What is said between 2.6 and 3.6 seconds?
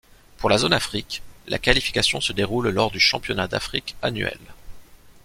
lors du championnat